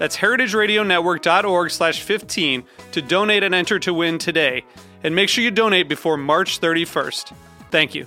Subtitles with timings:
[0.00, 4.64] That's heritageradionetwork.org slash 15 to donate and enter to win today.
[5.04, 7.34] And make sure you donate before March 31st.
[7.70, 8.06] Thank you.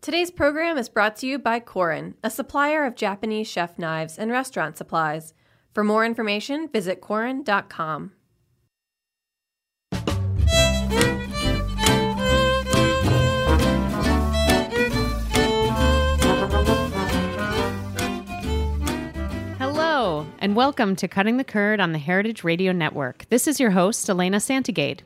[0.00, 4.30] Today's program is brought to you by Korin, a supplier of Japanese chef knives and
[4.30, 5.34] restaurant supplies.
[5.74, 8.12] For more information, visit Korin.com.
[20.40, 23.26] and welcome to Cutting the Curd on the Heritage Radio Network.
[23.28, 25.00] This is your host, Elena Santogade.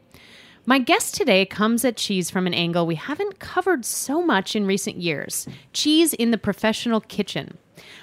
[0.66, 4.66] My guest today comes at cheese from an angle we haven't covered so much in
[4.66, 7.56] recent years cheese in the professional kitchen.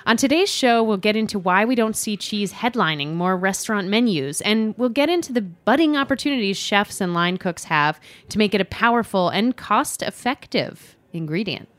[0.08, 4.42] On today's show, we'll get into why we don't see cheese headlining more restaurant menus,
[4.42, 8.00] and we'll get into the budding opportunities chefs and line cooks have
[8.30, 11.70] to make it a powerful and cost effective ingredient.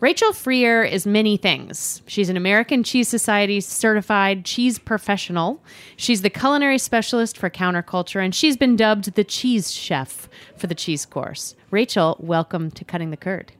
[0.00, 2.02] Rachel Freier is many things.
[2.06, 5.60] She's an American Cheese Society certified cheese professional.
[5.96, 10.74] She's the culinary specialist for counterculture, and she's been dubbed the cheese chef for the
[10.76, 11.56] cheese course.
[11.72, 13.50] Rachel, welcome to Cutting the Curd.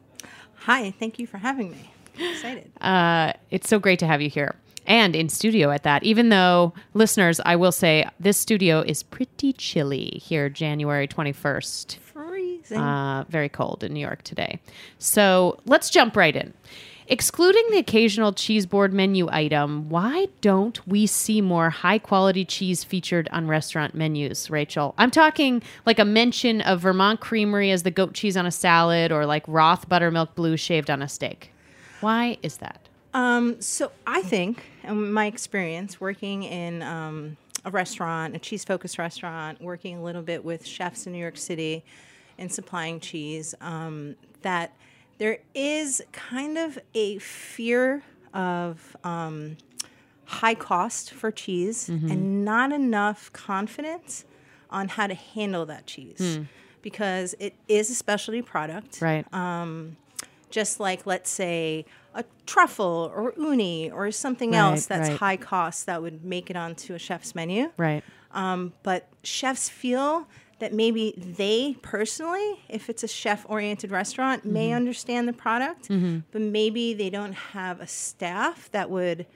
[0.61, 1.91] Hi, thank you for having me.
[2.21, 2.71] excited.
[2.81, 4.55] Uh, it's so great to have you here
[4.87, 6.05] and in studio at that.
[6.05, 11.99] Even though, listeners, I will say this studio is pretty chilly here, January 21st.
[12.69, 12.85] Freezing.
[12.85, 14.61] Uh, very cold in New York today.
[14.99, 16.53] So let's jump right in.
[17.11, 22.85] Excluding the occasional cheese board menu item, why don't we see more high quality cheese
[22.85, 24.95] featured on restaurant menus, Rachel?
[24.99, 29.11] I'm talking like a mention of Vermont Creamery as the goat cheese on a salad
[29.11, 31.51] or like Roth buttermilk blue shaved on a steak.
[32.03, 32.89] Why is that?
[33.15, 39.61] um, so I think, in my experience working in um, a restaurant, a cheese-focused restaurant,
[39.61, 41.85] working a little bit with chefs in New York City,
[42.39, 44.73] and supplying cheese, um, that
[45.19, 49.57] there is kind of a fear of um,
[50.27, 54.25] high cost for cheese and not enough confidence
[54.71, 56.39] on how to handle that cheese
[56.83, 59.27] because it is a specialty product Right.
[60.51, 61.85] just like let's say
[62.15, 65.19] a truffle or uni or something Right, else that's right.
[65.19, 67.71] high cost that would make it onto a chef's menu.
[67.77, 68.05] right.
[68.33, 70.29] Um, but chefs feel
[70.61, 74.53] that maybe they personally, if it's a chef oriented restaurant, Mm-hmm.
[74.53, 79.27] may understand the product, but maybe they don't have a staff that would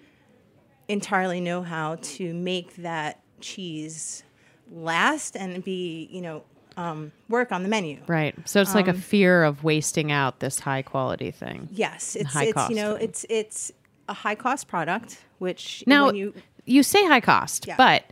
[0.88, 4.22] entirely know how to make that cheese
[4.70, 6.42] last and be, you know,
[6.76, 8.00] um, work on the menu.
[8.06, 8.34] Right.
[8.48, 11.68] So it's like a fear of wasting out this high quality thing.
[11.70, 13.04] Yes, it's high it's cost you know thing.
[13.08, 13.72] it's it's
[14.08, 16.34] a high cost product, which Now, when you,
[16.64, 17.76] you say high cost, Yeah.
[17.76, 18.04] but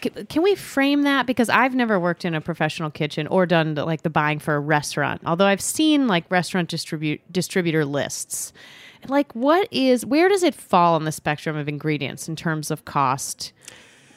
[0.00, 1.26] can we frame that?
[1.26, 4.54] Because I've never worked in a professional kitchen or done the, like the buying for
[4.54, 5.22] a restaurant.
[5.24, 8.52] Although I've seen like restaurant distribute distributor lists.
[9.08, 12.84] Like, what is where does it fall on the spectrum of ingredients in terms of
[12.84, 13.52] cost?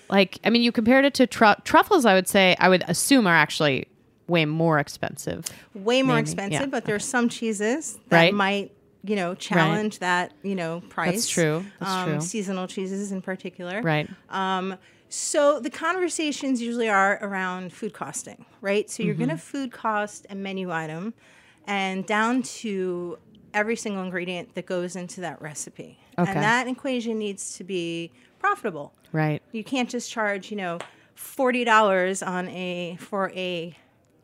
[0.09, 2.06] Like, I mean, you compared it to tru- truffles.
[2.06, 3.88] I would say I would assume are actually
[4.28, 5.46] way more expensive.
[5.75, 8.34] way more Maybe, expensive, yeah, but there are some cheeses that Right.
[8.34, 8.72] might
[9.03, 11.28] you know challenge that you know price.
[11.28, 11.63] true.
[11.80, 12.22] That's um, true.
[12.22, 14.09] Seasonal cheeses in particular, Right.
[14.30, 14.75] Um,
[15.09, 18.89] so the conversations usually are around food costing, right?
[18.89, 19.25] So you're Mm-hmm.
[19.25, 21.13] going to food cost a menu item,
[21.68, 23.18] and down to
[23.54, 26.30] every single ingredient that goes into that recipe, Okay.
[26.31, 28.94] and that equation needs to be profitable.
[29.12, 29.42] Right.
[29.51, 30.78] You can't just charge, you know,
[31.16, 33.75] forty dollars on a for a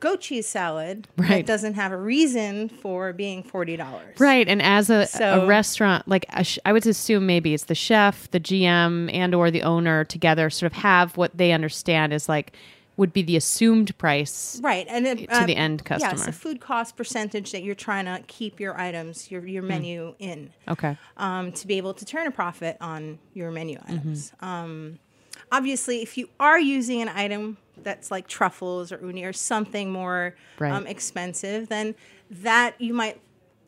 [0.05, 1.29] goat cheese salad Right.
[1.29, 4.19] that doesn't have a reason for being forty dollars.
[4.19, 7.75] Right, and as a, a restaurant, like a sh- I would assume maybe it's the
[7.75, 12.29] chef, the GM, and or the owner together sort of have what they understand is
[12.29, 12.53] like
[12.97, 14.57] would be the assumed price.
[14.63, 16.11] Right, and it, To the end customer.
[16.11, 16.29] Yes, customer.
[16.29, 19.47] a food cost percentage that you're trying to keep your items, your Hmm.
[19.49, 20.95] your menu in, Okay.
[21.17, 23.93] um, to be able to turn a profit on your menu Mm-hmm.
[23.93, 24.31] items.
[24.39, 24.99] Um,
[25.55, 30.35] obviously, if you are using an item that's like truffles or uni or something more
[30.59, 30.71] Right.
[30.73, 31.95] um, expensive, then
[32.29, 33.19] that you might,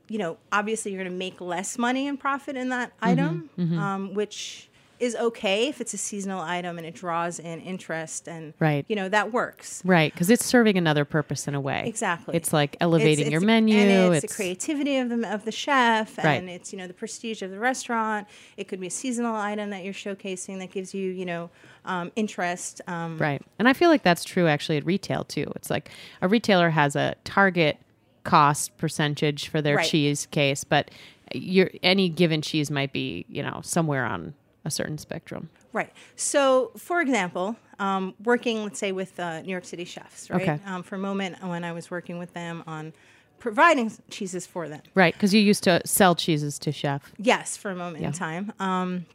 [0.10, 3.10] you know, obviously you're going to make less money and profit in that Mm-hmm.
[3.10, 3.50] item,
[3.80, 4.67] Um, which
[5.00, 8.86] is okay if it's a seasonal item and it draws in interest and Right.
[8.88, 9.82] you know that works.
[9.86, 11.84] Right, because it's serving another purpose in a way.
[11.88, 12.36] Exactly.
[12.36, 13.78] It's like It's- elevating your it's- menu.
[13.78, 16.34] And it's, the creativity of the of the chef, Right.
[16.36, 18.28] and it's you know the prestige of the restaurant.
[18.58, 21.50] It could be a seasonal item that you're showcasing that gives you you know
[21.86, 22.82] um, interest.
[22.88, 23.42] Um, Right.
[23.60, 25.50] And I feel like that's true actually at retail too.
[25.56, 25.90] It's like
[26.22, 27.78] a retailer has a target
[28.26, 29.88] cost percentage for their Right.
[29.88, 30.92] cheese case, but
[31.34, 34.34] your any given cheese might be, you know, somewhere on
[34.68, 35.50] a certain spectrum.
[35.74, 35.92] Right.
[36.16, 40.42] So, for example, um, working, let's say, with uh, New York City chefs, right?
[40.42, 40.60] Okay.
[40.66, 42.94] Um, for a moment, when I was working with them on
[43.40, 44.82] providing cheeses for them.
[44.96, 47.12] Right, because you used to sell cheeses to chef.
[47.18, 48.08] Yes, for a moment Yeah.
[48.08, 48.54] in time.
[48.60, 49.06] Um,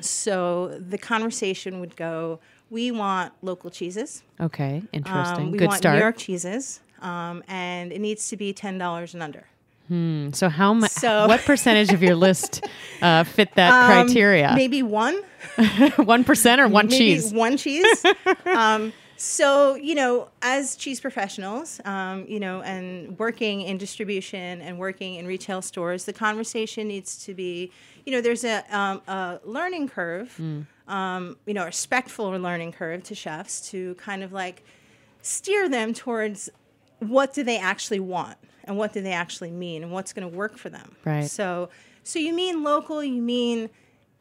[0.00, 2.38] so the conversation would go:
[2.70, 4.22] We want local cheeses.
[4.40, 5.46] Okay, interesting.
[5.46, 5.96] Um, we Good want start.
[5.96, 9.46] New York cheeses, um, and it needs to be ten dollars and under.
[9.88, 10.90] So how much?
[10.90, 12.64] So- what percentage of your list
[13.02, 14.52] uh, fit that Um, criteria?
[14.54, 15.20] Maybe one.
[15.96, 17.32] One percent or one maybe cheese?
[17.32, 18.04] one cheese.
[18.46, 24.78] um, so you know, as cheese professionals, um, you know, and working in distribution and
[24.78, 27.70] working in retail stores, the conversation needs to be,
[28.04, 30.62] you know, there's a, um, a learning curve, Hmm.
[30.88, 34.62] um, you know, a respectful learning curve to chefs to kind of like
[35.22, 36.50] steer them towards
[36.98, 38.36] what do they actually want
[38.66, 40.96] and what do they actually mean and what's going to work for them.
[41.04, 41.28] Right.
[41.30, 41.68] So,
[42.02, 43.02] so you mean local?
[43.02, 43.70] You mean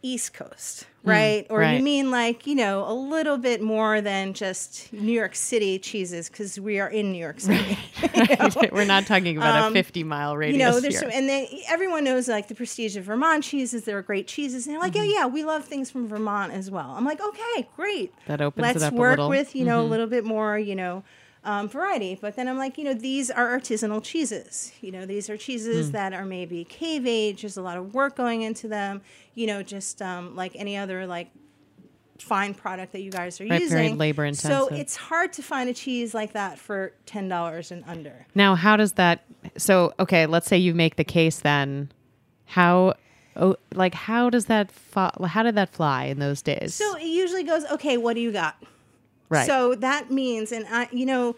[0.01, 1.47] East Coast, right?
[1.49, 1.63] or Hmm.
[1.65, 1.77] right.
[1.77, 6.29] you mean like you know a little bit more than just New York City cheeses
[6.29, 7.75] because we are in New York City.
[8.03, 11.09] right We're not talking about a Um, fifty-mile radius you know, there's here.
[11.09, 13.83] some, and then everyone knows like the prestige of Vermont cheeses.
[13.85, 15.09] They're great cheeses, and they're like, Mm-hmm.
[15.09, 16.93] yeah, yeah, we love things from Vermont as well.
[16.95, 18.13] I'm like, okay, great.
[18.27, 19.17] That opens Let's up a work.
[19.19, 19.29] Mm-hmm.
[19.29, 21.03] with you know a little bit more, you know.
[21.47, 24.71] Um, variety, but then I'm like, you know, these are artisanal cheeses.
[24.81, 27.41] You know, these are cheeses that are maybe cave age.
[27.41, 29.01] There's a lot of work going into them.
[29.35, 31.29] You know, just um, like any other like
[32.17, 33.77] fine product that you guys are Right, using.
[33.77, 34.69] very labor intensive.
[34.69, 38.25] So it's hard to find a cheese like that for ten dollars and under.
[38.33, 39.23] Now, how does that?
[39.57, 41.41] So, okay, let's say you make the case.
[41.41, 41.91] Then,
[42.45, 42.95] how?
[43.35, 44.71] Oh, like how does that?
[44.71, 46.73] Fa- how did that fly in those days?
[46.73, 48.55] So it usually goes, okay, what do you got?
[49.29, 49.45] Right.
[49.47, 51.35] So that means, and I, you know,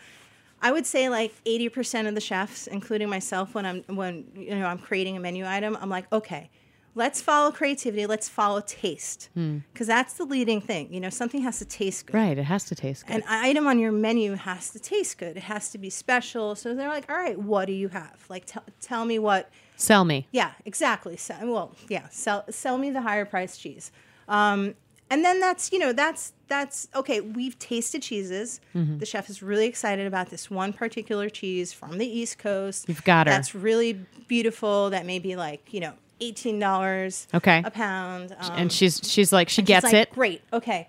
[0.61, 4.55] I would say like eighty percent of the chefs, including myself, when I'm when you
[4.55, 6.49] know I'm creating a menu item, I'm like, okay,
[6.95, 10.91] let's follow creativity, let's follow taste, because that's the leading thing.
[10.91, 12.15] You know, something has to taste good.
[12.15, 12.35] right.
[12.37, 13.17] It has to taste good.
[13.17, 15.37] An item on your menu has to taste good.
[15.37, 16.55] It has to be special.
[16.55, 18.25] So they're like, all right, what do you have?
[18.27, 20.27] Like, tell tell me what Sell me.
[20.31, 21.17] yeah, exactly.
[21.17, 23.91] So, well, yeah, sell sell me the higher price cheese.
[24.27, 24.73] Um,
[25.09, 27.21] and then that's you know that's that's okay.
[27.21, 28.59] We've tasted cheeses.
[28.75, 28.99] Mm-hmm.
[28.99, 32.87] The chef is really excited about this one particular cheese from the East Coast.
[32.87, 33.33] You've got her.
[33.33, 33.93] That's really
[34.27, 34.89] beautiful.
[34.89, 37.27] That may be like you know eighteen dollars.
[37.33, 37.61] Okay.
[37.65, 38.35] A pound.
[38.39, 40.11] Um, and she's she's like she gets like, it.
[40.11, 40.41] Great.
[40.51, 40.87] Okay.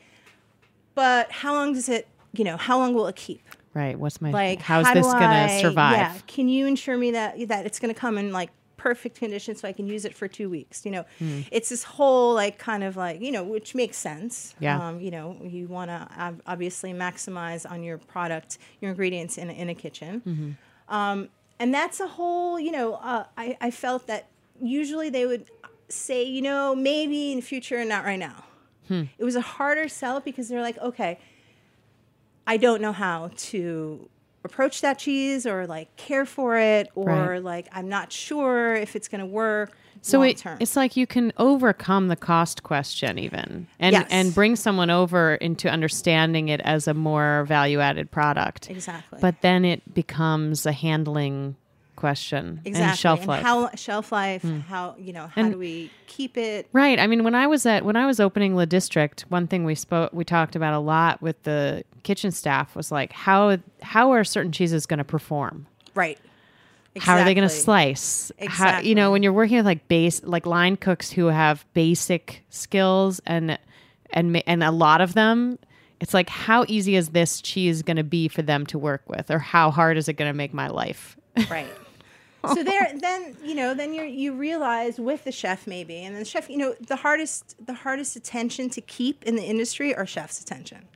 [0.94, 2.08] But how long does it?
[2.32, 3.40] You know, how long will it keep?
[3.74, 3.98] Right.
[3.98, 5.96] What's my like How's how this gonna I- survive?
[5.96, 9.68] Yeah, can you ensure me that that it's gonna come in like perfect condition so
[9.68, 10.86] I can use it for two weeks?
[10.86, 11.40] You know, Hmm.
[11.52, 14.54] it's this whole like kind of like you know which makes sense.
[14.60, 14.78] Yeah.
[14.88, 16.08] Um, you know, you want to
[16.46, 20.22] obviously maximize on your product, your ingredients in a, in a kitchen.
[20.26, 20.94] Mm-hmm.
[20.94, 21.28] Um,
[21.60, 22.58] and that's a whole.
[22.58, 24.28] You know, uh, I I felt that
[24.60, 25.44] usually they would
[25.90, 28.44] say you know maybe in the future and not right now.
[28.88, 29.04] Hmm.
[29.18, 31.18] It was a harder sell because they're like okay.
[32.46, 34.08] I don't know how to
[34.48, 37.42] approach that cheese or like care for it or Right.
[37.42, 41.32] like I'm not sure if it's going to work So it, it's like you can
[41.38, 44.06] overcome the cost question even and Yes.
[44.10, 48.70] and bring someone over into understanding it as a more value added product.
[48.70, 49.18] exactly.
[49.20, 51.56] But then it becomes a handling
[51.98, 52.90] question exactly.
[52.90, 53.40] and shelf life.
[53.40, 53.46] Hmm.
[53.46, 56.68] how shelf life, how you know, how And- do we keep it?
[56.72, 56.98] Right.
[56.98, 59.74] I mean, when I was at when I was opening the district, one thing we
[59.74, 64.24] spoke we talked about a lot with the kitchen staff was like how how are
[64.24, 65.66] certain cheeses going to perform?
[65.94, 66.18] Right.
[67.00, 67.94] How are they going to Exactly.
[67.94, 68.32] slice?
[68.48, 72.42] How, you know, when you're working with like base like line cooks who have basic
[72.50, 73.58] skills and
[74.10, 75.58] and and a lot of them,
[76.00, 79.30] it's like how easy is this cheese going to be for them to work with,
[79.30, 81.16] or how hard is it going to make my life?
[81.50, 81.68] Right.
[82.54, 86.22] so there then you know then you you realize with the chef maybe and then
[86.22, 90.06] the chef you know the hardest the hardest attention to keep in the industry are
[90.06, 90.86] chef's attention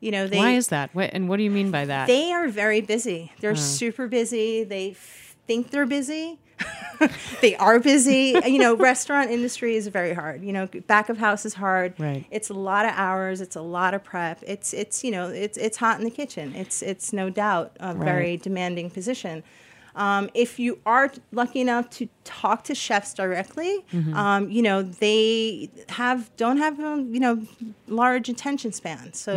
[0.00, 0.44] you know they Hmm.
[0.44, 0.94] Why is that?
[0.94, 2.06] What, and what do you mean by that?
[2.06, 3.32] They are very busy.
[3.40, 4.62] They're super busy.
[4.62, 6.38] They f- think they're busy,
[7.40, 8.34] they are busy.
[8.46, 10.42] you know, restaurant industry is very hard.
[10.44, 11.94] You know, back of house is hard.
[11.98, 12.24] Right.
[12.30, 13.40] It's a lot of hours.
[13.40, 14.42] It's a lot of prep.
[14.46, 16.54] It's it's you know it's it's hot in the kitchen.
[16.54, 19.42] It's it's no doubt a very demanding position.
[19.98, 25.68] Um, if you are lucky enough to talk to chefs directly, um, you know they
[25.88, 27.34] have don't have um, you know
[27.88, 29.18] large attention spans.
[29.18, 29.32] So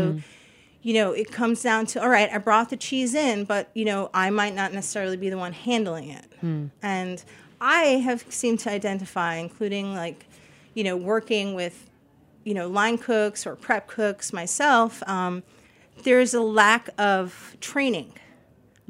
[0.84, 3.86] you know, it comes down to all right, I brought the cheese in, but you
[3.86, 6.26] know, I might not necessarily be the one handling it.
[6.82, 7.24] And
[7.60, 10.26] I have seemed to identify, including like,
[10.74, 11.88] you know, working with,
[12.44, 15.04] you know, line cooks or prep cooks myself.
[15.08, 15.44] Um,
[16.04, 18.14] there's a lack of training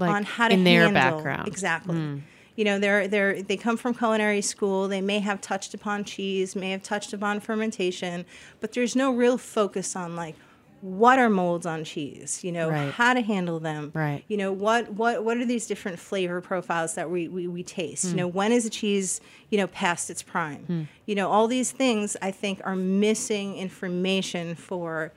[0.01, 1.47] Like, on how to in their handle background.
[1.47, 2.23] exactly.
[2.57, 4.87] You know, they're they're they come from culinary school.
[4.89, 8.25] They may have touched upon cheese, may have touched upon fermentation,
[8.59, 10.35] but there's no real focus on like
[10.81, 12.43] what are molds on cheese.
[12.43, 12.91] You know, Right.
[12.91, 13.91] how to handle them.
[13.93, 14.23] Right.
[14.27, 18.03] You know what what what are these different flavor profiles that we we, we taste.
[18.05, 18.09] Hmm.
[18.11, 20.89] You know, when is a cheese you know past its prime?
[21.05, 25.13] You know, all these things I think are missing information for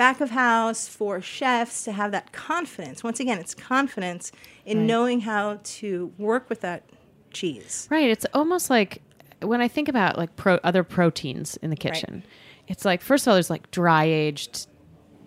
[0.00, 3.04] back of house for chefs to have that confidence.
[3.04, 4.32] Once again, it's confidence
[4.64, 4.86] in Right.
[4.86, 6.84] knowing how to work with that
[7.32, 7.86] cheese.
[7.90, 8.08] Right.
[8.08, 9.02] It's almost like
[9.42, 12.24] when I think about like pro other proteins in the kitchen,
[12.66, 14.68] it's like first of all, there's like dry aged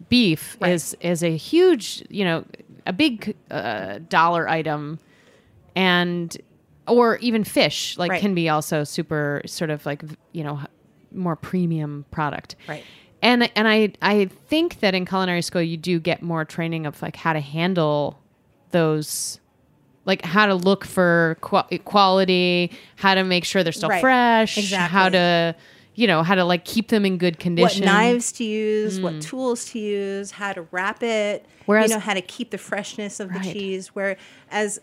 [0.10, 0.72] beef Right.
[0.72, 2.44] is is a huge, you know,
[2.88, 4.98] a big uh, dollar item,
[5.76, 6.36] and
[6.88, 8.22] or even fish like Right.
[8.22, 10.02] can be also super sort of like
[10.32, 10.62] you know
[11.12, 12.56] more premium product.
[12.68, 12.84] Right.
[13.24, 17.02] And and I I think that in culinary school you do get more training of
[17.02, 18.20] like how to handle
[18.72, 19.40] those
[20.06, 24.02] like how to look for qua- quality, how to make sure they're still Right.
[24.02, 24.92] fresh, Exactly.
[24.94, 25.56] how to
[25.96, 27.86] you know how to like keep them in good condition.
[27.86, 29.22] What knives to use, what mm.
[29.22, 33.22] tools to use, how to wrap it, Whereas- you know, how to keep the freshness
[33.22, 33.54] of the Right.
[33.54, 33.92] cheese.
[33.94, 34.82] Whereas,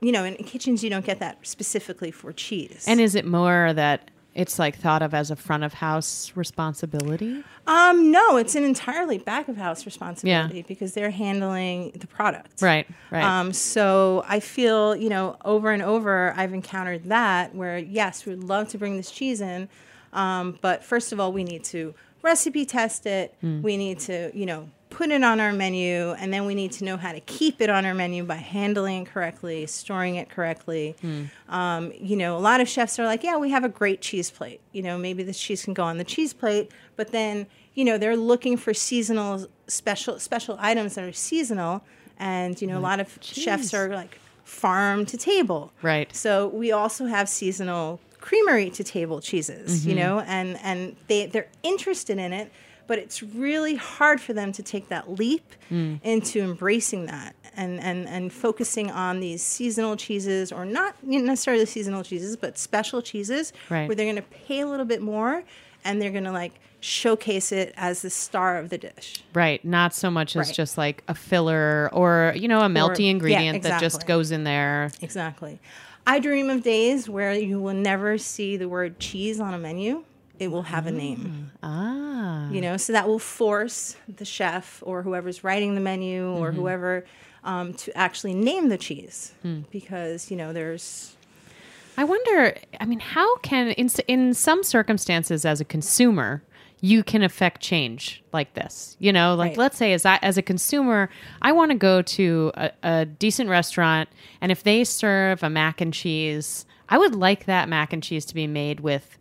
[0.00, 2.84] you know, in kitchens you don't get that specifically for cheese.
[2.88, 7.42] And is it more that it's like thought of as a front of house responsibility?
[7.66, 12.62] um, no, it's an entirely back of house responsibility because they're handling the product.
[12.62, 13.24] Right, right.
[13.24, 18.34] Um, so I feel, you know, over and over, I've encountered that where, yes, we
[18.34, 19.68] would love to bring this cheese in,
[20.12, 23.34] um, but first of all, we need to recipe test it.
[23.62, 26.82] We need to, you know, put it on our menu, and then we need to
[26.82, 30.96] know how to keep it on our menu by handling it correctly, storing it correctly.
[31.50, 34.30] Um, you know, a lot of chefs are like, yeah, we have a great cheese
[34.30, 34.62] plate.
[34.72, 37.98] You know, maybe the cheese can go on the cheese plate, but then, you know,
[37.98, 41.84] they're looking for seasonal special special items that are seasonal,
[42.18, 45.72] and you know, a lot of chefs are like farm to table.
[45.82, 46.08] Right.
[46.16, 51.48] So we also have seasonal creamery to table cheeses, you know, and and they they're
[51.62, 52.50] interested in it,
[52.86, 58.06] but it's really hard for them to take that leap into embracing that and and
[58.08, 63.88] and focusing on these seasonal cheeses or not necessarily seasonal cheeses, but special cheeses Right.
[63.88, 65.42] where they're going to pay a little bit more
[65.84, 69.24] and they're going to like showcase it as the star of the dish.
[69.34, 70.54] Right, not so much as Right.
[70.54, 74.44] just like a filler or you know a melty yeah, ingredient that just goes in
[74.44, 74.90] there.
[75.00, 75.58] Exactly.
[76.06, 80.04] I dream of days where you will never see the word cheese on a menu.
[80.38, 81.50] It will have a name.
[81.62, 82.05] Ah,
[82.52, 87.04] You know, so that will force the chef or whoever's writing the menu or whoever
[87.44, 89.32] um, to actually name the cheese
[89.70, 91.16] because you know there's
[91.98, 92.54] I wonder.
[92.80, 96.42] I mean, how can in in some circumstances as a consumer
[96.82, 98.96] you can affect change like this?
[99.00, 99.58] You know, like Right.
[99.58, 101.08] let's say as I, as a consumer,
[101.40, 104.10] I want to go to a, a decent restaurant,
[104.42, 108.26] and if they serve a mac and cheese, I would like that mac and cheese
[108.26, 109.16] to be made with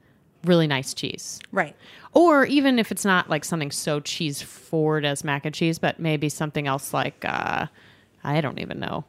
[0.45, 1.39] really nice cheese.
[1.51, 1.75] right.
[2.13, 5.99] Or even if it's not like something so cheese forward as mac and cheese, but
[5.99, 7.65] maybe something else like uh,
[8.23, 9.03] I don't even know.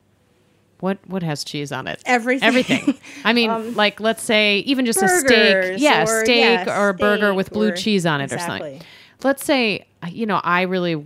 [0.80, 2.02] What what has cheese on it?
[2.04, 2.48] Everything.
[2.48, 2.98] Everything.
[3.24, 7.32] I mean, like let's say even just a steak, yeah, or- steak or a burger
[7.32, 8.82] with blue or- cheese on it or something.
[9.22, 11.04] Let's say you know I really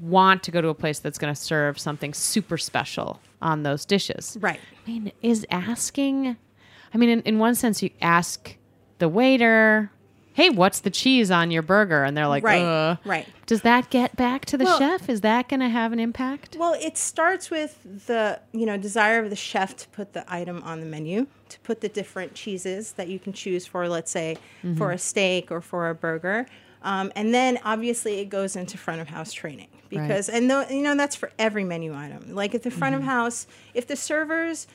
[0.00, 3.84] want to go to a place that's going to serve something super special on those
[3.86, 4.36] dishes.
[4.40, 4.60] Right.
[4.86, 6.36] I mean, is asking,
[6.94, 8.56] I mean, in, in one sense, you ask
[9.02, 9.90] the waiter,
[10.34, 12.04] hey, what's the cheese on your burger?
[12.04, 12.96] And they're like, Right, uh.
[13.04, 13.26] right.
[13.46, 15.08] Does that get back to the Well- chef?
[15.08, 16.56] Is that going to have an impact?
[16.56, 20.62] Well, it starts with the you know desire of the chef to put the item
[20.62, 24.36] on the menu, to put the different cheeses that you can choose for, let's say,
[24.76, 26.46] for a steak or for a burger,
[26.82, 30.82] um, and then obviously it goes into front of house training because and though you
[30.82, 32.34] know that's for every menu item.
[32.34, 34.68] Like at the front of house, if the servers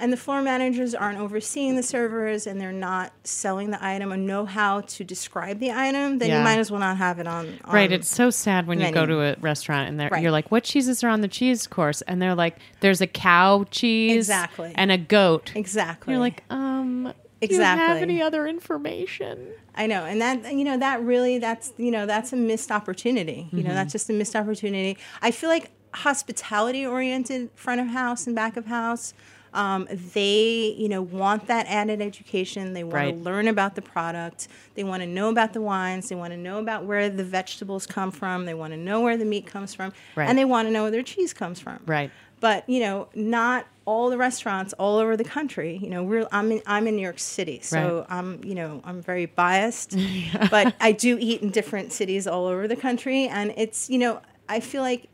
[0.00, 4.16] and the floor managers aren't overseeing the servers and they're not selling the item or
[4.16, 6.38] know how to describe the item, then Yeah.
[6.38, 7.58] you might as well not have it on.
[7.64, 10.22] on Right, it's so sad when you go to a restaurant and they're, Right.
[10.22, 13.64] you're like, "What cheeses are on the cheese course?" And they're like, "There's a cow
[13.70, 14.72] cheese, Exactly.
[14.74, 16.12] and a goat." exactly.
[16.14, 19.38] You're like, um, Do you have any other information?
[19.74, 23.48] I know, and that you know that really that's you know that's a missed opportunity.
[23.52, 23.68] You Mm-hmm.
[23.68, 24.98] know, that's just a missed opportunity.
[25.22, 29.14] I feel like hospitality oriented front of house and back of house.
[29.52, 32.72] Um, they, you know, want that added education.
[32.72, 33.10] They want Right.
[33.14, 34.48] to learn about the product.
[34.74, 36.08] They want to know about the wines.
[36.08, 38.44] They want to know about where the vegetables come from.
[38.46, 40.28] They want to know where the meat comes from, Right.
[40.28, 41.80] and they want to know where their cheese comes from.
[41.86, 42.10] Right.
[42.40, 45.78] But you know, not all the restaurants all over the country.
[45.82, 48.16] You know, we're I'm in I'm in New York City, so Right.
[48.18, 49.94] I'm you know I'm very biased,
[50.50, 54.20] but I do eat in different cities all over the country, and it's you know
[54.48, 55.09] I feel like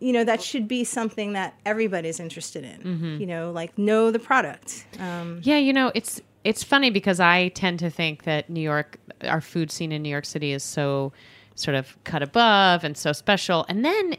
[0.00, 2.80] you know that should be something that everybody's interested in.
[2.80, 3.20] Mm-hmm.
[3.20, 4.86] You know, like know the product.
[4.98, 8.98] Um, Yeah, you know, it's it's funny because I tend to think that New York,
[9.22, 11.12] our food scene in New York City is so
[11.54, 13.64] sort of cut above and so special.
[13.68, 14.16] And then,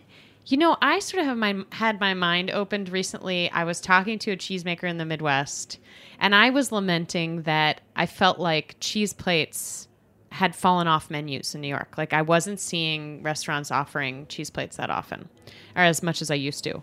[0.48, 3.52] you know, I sort of have my had my mind opened recently.
[3.52, 5.80] I was talking to a cheesemaker in the Midwest,
[6.20, 9.88] and I was lamenting that I felt like cheese plates
[10.36, 11.98] had fallen off menus in New York.
[11.98, 15.30] Like I wasn't seeing restaurants offering cheese plates that often
[15.76, 16.82] or as much as I used to.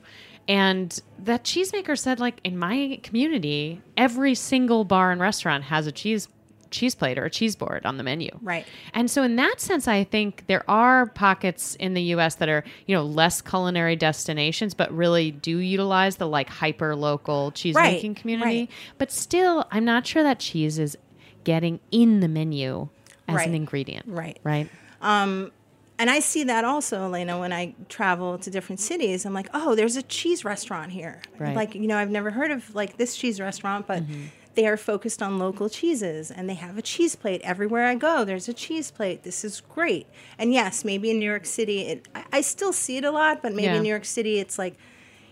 [0.48, 5.92] And that cheesemaker said like in my community, every single bar and restaurant has a
[5.92, 6.28] cheese
[6.70, 8.30] cheese plate or a cheese board on the menu.
[8.40, 8.64] Right.
[8.94, 12.64] And so in that sense I think there are pockets in the US that are,
[12.86, 17.92] you know, less culinary destinations but really do utilize the like hyper local cheese Right,
[17.92, 18.60] making community.
[18.60, 18.70] right.
[18.96, 20.96] But still I'm not sure that cheese is
[21.44, 22.88] getting in the menu
[23.32, 23.48] as Right.
[23.48, 24.06] an ingredient.
[24.08, 24.38] Right.
[24.44, 24.68] Right.
[25.00, 25.52] Um,
[25.98, 29.24] and I see that also, Elena, when I travel to different cities.
[29.24, 31.20] I'm like, oh, there's a cheese restaurant here.
[31.38, 31.54] Right.
[31.54, 34.24] Like, you know, I've never heard of like this cheese restaurant, but mm-hmm.
[34.54, 38.24] they are focused on local cheeses and they have a cheese plate everywhere I go.
[38.24, 39.22] There's a cheese plate.
[39.22, 40.06] This is great.
[40.38, 43.40] And yes, maybe in New York City, it, I, I still see it a lot,
[43.42, 43.76] but maybe Yeah.
[43.76, 44.74] in New York City, it's like,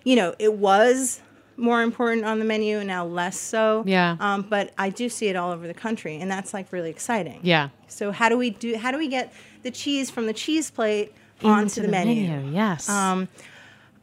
[0.04, 1.20] you know, it was
[1.60, 3.84] more important on the menu now less so.
[3.86, 4.16] Yeah.
[4.18, 7.40] Um, but I do see it all over the country, and that's like really exciting.
[7.42, 7.68] Yeah.
[7.88, 8.76] So how do we do?
[8.76, 11.12] How do we get the cheese from the cheese plate
[11.42, 12.50] onto Into the, menu?
[12.52, 12.88] Yes.
[12.88, 13.28] Um,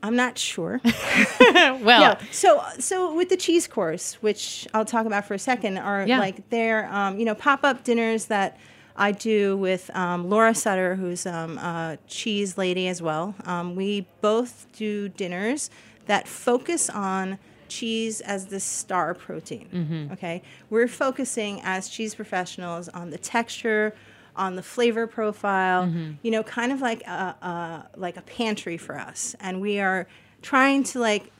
[0.04, 0.80] I'm not sure.
[1.40, 2.22] well, yeah.
[2.32, 6.20] So so with the cheese course, which I'll talk about for a second, are Yeah.
[6.20, 8.58] like they're um, you know pop up dinners that
[8.96, 13.36] I do with um, Laura Sutter, who's um, a cheese lady as well.
[13.46, 15.70] Um, we both do dinners
[16.08, 17.38] that focus on
[17.70, 19.70] cheese as the star protein.
[19.74, 20.14] Mm-hmm.
[20.14, 23.94] Okay, we're focusing as cheese professionals on the texture.
[24.36, 26.12] On the flavor profile, mm-hmm.
[26.22, 30.08] you know, kind of like a, a like a pantry for us, and we are
[30.44, 31.32] trying to like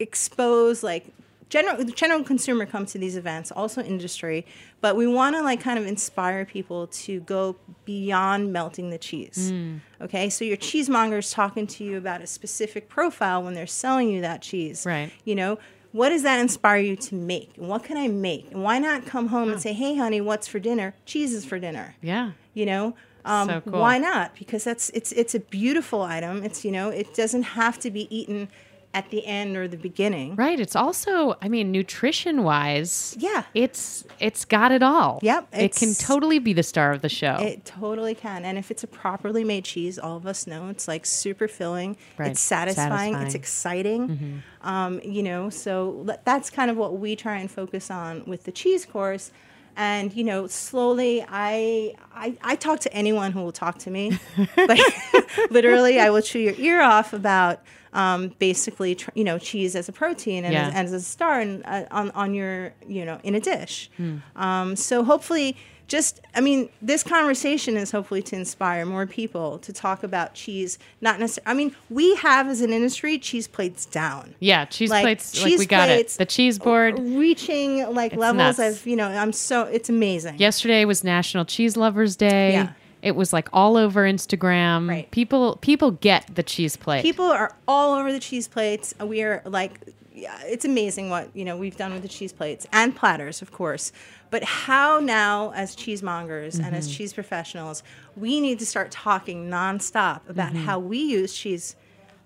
[0.00, 1.06] expose like
[1.48, 4.44] general the general consumer comes to these events also industry
[4.80, 9.50] but we want to like kind of inspire people to go beyond melting the cheese.
[9.52, 9.80] Mm.
[10.00, 14.10] okay so your cheesemonger is talking to you about a specific profile when they're selling
[14.10, 14.84] you that cheese.
[14.84, 15.12] Right.
[15.24, 15.58] you know
[15.92, 17.56] what does that inspire you to make?
[17.56, 18.50] And what can i make?
[18.50, 20.94] And why not come home and say hey honey what's for dinner?
[21.06, 21.94] Cheese is for dinner.
[22.02, 22.32] Yeah.
[22.54, 23.80] you know um, So cool.
[23.80, 24.34] why not?
[24.36, 26.42] Because that's it's it's a beautiful item.
[26.44, 28.48] It's you know it doesn't have to be eaten
[28.96, 30.58] at the end or the beginning Right.
[30.58, 33.42] It's also, I mean, nutrition wise, Yeah.
[33.54, 35.18] it's it's got it all.
[35.22, 37.36] Yep, It can totally be the star of the show.
[37.40, 40.86] it totally can and if it's a properly made cheese all of us know it's
[40.88, 42.30] like super filling Right.
[42.32, 43.26] it's satisfying, Satisfying.
[43.26, 48.24] it's exciting um, you know so that's kind of what we try and focus on
[48.26, 49.30] with the cheese course
[49.76, 54.18] and you know slowly I, I i talk to anyone who will talk to me
[54.56, 54.80] like
[55.50, 57.60] literally i will chew your ear off about
[57.96, 60.68] um, basically tr- you know cheese as a protein and Yeah.
[60.68, 63.90] as, as a star in, uh, on, on your you know in a dish
[64.36, 65.56] um, so hopefully
[65.88, 70.78] just i mean this conversation is hopefully to inspire more people to talk about cheese
[71.00, 74.64] not necessarily i mean we have as an industry cheese plates down yeah.
[74.64, 76.18] Cheese like, plates, like we got plates it.
[76.18, 76.98] The cheese board.
[76.98, 78.80] reaching like levels nuts.
[78.80, 82.52] of you know i'm so it's amazing Yesterday was National Cheese Lovers Day.
[82.52, 82.72] Yeah.
[83.06, 84.88] It was like all over Instagram.
[84.88, 85.10] Right.
[85.10, 87.02] People people get the cheese plate.
[87.02, 89.80] people are all over the cheese plates we are like
[90.12, 93.52] yeah, it's amazing what you know we've done with the cheese plates and platters of
[93.52, 93.92] course
[94.30, 96.74] but how now as cheesemongers and Mm-hmm.
[96.74, 97.82] as cheese professionals
[98.16, 100.64] we need to start talking nonstop about Mm-hmm.
[100.64, 101.76] how we use cheese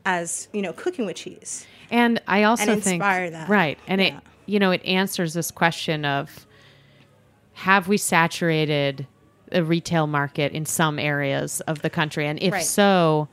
[0.04, 3.48] as you know cooking with cheese And I also and think inspire that.
[3.48, 4.14] right, and it
[4.46, 6.46] you know it answers this question of
[7.54, 9.06] have we saturated
[9.50, 12.64] the retail market in some areas of the country, and if Right.
[12.64, 13.28] so,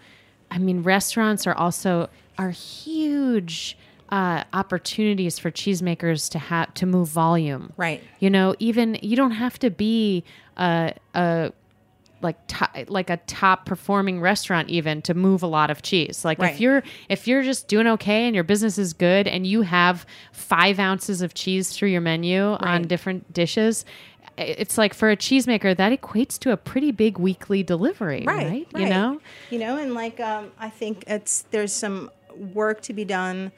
[0.51, 3.77] I mean restaurants are also are huge
[4.09, 7.73] uh, opportunities for cheesemakers to have to move volume.
[7.77, 8.01] Right.
[8.19, 10.23] You know, even you don't have to be
[10.55, 11.51] a, a
[12.21, 16.23] like to, like a top performing restaurant even to move a lot of cheese.
[16.25, 16.53] Like Right.
[16.53, 20.05] if you're if you're just doing okay and your business is good and you have
[20.31, 23.83] five ounces of cheese through your menu on different dishes.
[24.37, 28.67] It's like for a cheesemaker that equates to a pretty big weekly delivery, right?
[28.75, 29.19] You know,
[29.49, 32.11] you know, and like um, I think it's there's some
[32.53, 33.51] work to be done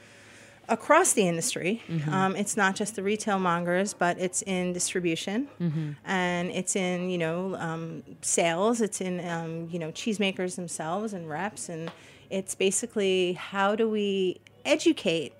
[0.69, 1.81] across the industry.
[1.89, 2.13] Mm-hmm.
[2.13, 5.91] Um, it's not just the retail mongers, but it's in distribution, Mm-hmm.
[6.05, 8.79] and it's in you know um, sales.
[8.79, 11.91] It's in um, you know cheesemakers themselves and reps, and
[12.29, 15.33] it's basically how do we educate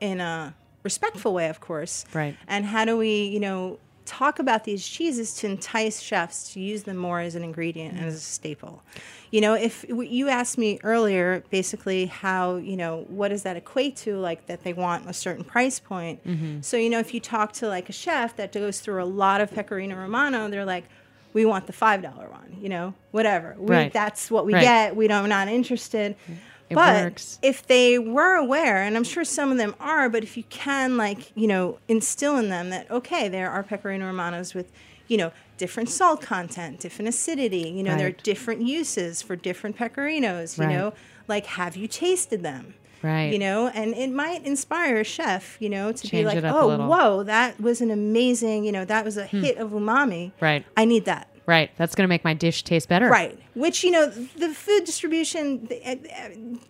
[0.00, 0.54] in a
[0.84, 2.36] respectful way, of course, Right.
[2.46, 6.84] and how do we you know talk about these cheeses to entice chefs to use
[6.84, 8.82] them more as an ingredient and as a staple.
[9.30, 13.96] You know if you asked me earlier basically how you know what does that equate
[13.98, 16.24] to like that they want a certain price point?
[16.24, 16.60] Mm-hmm.
[16.62, 19.40] So you know if you talk to like a chef that goes through a lot
[19.40, 20.84] of pecorino romano they're like
[21.32, 23.54] we want the five dollar one you know whatever.
[23.58, 23.92] We, Right.
[23.92, 24.62] that's what we Right.
[24.62, 24.96] get.
[24.96, 26.34] We don't we're not interested mm-hmm.
[26.68, 27.38] It but works.
[27.42, 30.96] if they were aware, and I'm sure some of them are, but if you can,
[30.96, 34.72] like, you know, instill in them that, okay, there are pecorino romanos with,
[35.06, 39.76] you know, different salt content, different acidity, you know, there are different uses for different
[39.76, 40.72] pecorinos, you Right.
[40.74, 40.92] know,
[41.28, 42.74] like, have you tasted them?
[43.02, 43.32] Right.
[43.32, 46.54] You know, and it might inspire a chef, you know, to be like, it up
[46.54, 46.76] a oh.
[46.76, 46.86] Hmm.
[46.88, 50.32] whoa, that was an amazing, you know, that was a hit of umami.
[50.40, 50.64] Right.
[50.76, 51.28] I need that.
[51.46, 51.70] Right?
[51.76, 53.38] That's going to make my dish taste better, Right.
[53.54, 56.28] Which, you know, the food distribution, they, uh,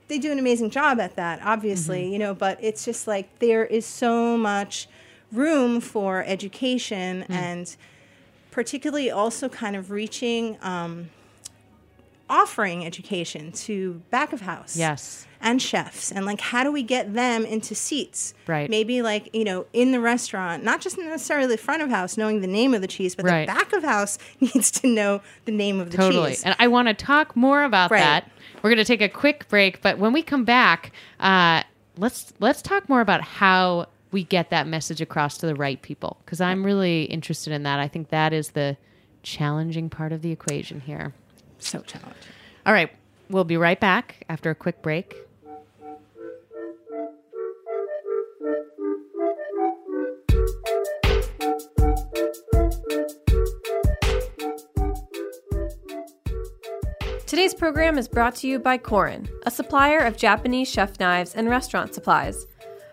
[0.08, 2.12] they do an amazing job at that, obviously, Mm-hmm.
[2.12, 4.88] you know, but it's just like there is so much
[5.32, 7.34] room for education Mm.
[7.34, 7.76] and
[8.50, 11.10] particularly also kind of reaching, um,
[12.28, 15.26] offering education to back of house Yes.
[15.40, 18.68] and chefs and like how do we get them into seats Right.
[18.68, 22.40] maybe like you know in the restaurant not just necessarily the front of house knowing
[22.40, 23.46] the name of the cheese but Right.
[23.46, 26.06] the back of house needs to know the name of the cheese.
[26.06, 26.30] Totally.
[26.30, 28.00] cheese And I want to talk more about Right.
[28.00, 28.30] that.
[28.62, 31.62] We're going to take a quick break, but when we come back, uh,
[31.96, 36.16] let's let's talk more about how we get that message across to the right people
[36.24, 37.78] because I'm really interested in that.
[37.78, 38.76] I think that is the
[39.22, 41.12] challenging part of the equation here.
[41.58, 42.14] So challenging
[42.64, 42.90] All right,
[43.30, 45.14] we'll be right back after a quick break.
[57.26, 61.48] Today's program is brought to you by Korin, a supplier of Japanese chef knives and
[61.50, 62.46] restaurant supplies.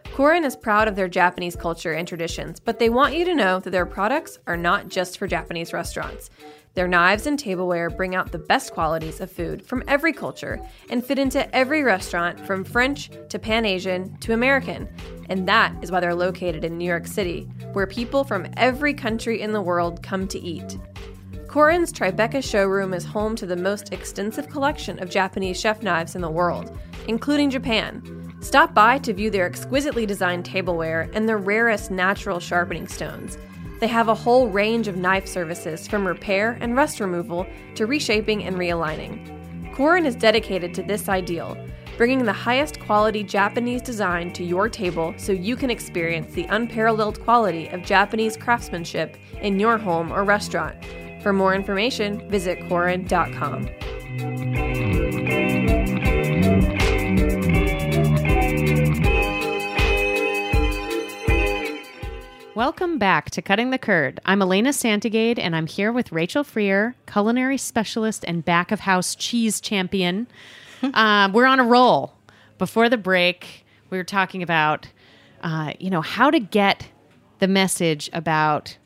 [0.05, 3.59] Korin is proud of their Japanese culture and traditions, but they want you to know
[3.59, 6.29] that their products are not just for Japanese restaurants.
[6.75, 10.59] Their knives and tableware bring out the best qualities of food from every culture
[10.89, 14.89] and fit into every restaurant from French to Pan Asian to American.
[15.29, 19.41] And that is why they're located in New York City, where people from every country
[19.41, 20.79] in the world come to eat.
[21.45, 26.21] Korin's Tribeca showroom is home to the most extensive collection of Japanese chef knives in
[26.21, 26.75] the world,
[27.07, 28.01] including Japan.
[28.41, 33.37] Stop by to view their exquisitely designed tableware and the rarest natural sharpening stones.
[33.79, 38.43] They have a whole range of knife services from repair and rust removal to reshaping
[38.43, 39.29] and realigning.
[39.73, 41.57] Korin is dedicated to this ideal,
[41.97, 47.21] bringing the highest quality Japanese design to your table so you can experience the unparalleled
[47.23, 50.75] quality of Japanese craftsmanship in your home or restaurant.
[51.21, 53.69] For more information, visit Korin.com.
[62.55, 64.19] Welcome back to Cutting the Curd.
[64.25, 69.15] I'm Elena Santogade, and I'm here with Rachel Freier, culinary specialist and back of house
[69.15, 70.27] cheese champion.
[70.83, 72.13] uh, we're on a roll.
[72.59, 74.87] Before the break, we were talking about,
[75.41, 76.87] uh, you know, how to get
[77.39, 78.77] the message about